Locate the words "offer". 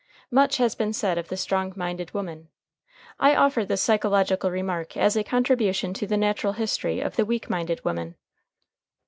3.35-3.63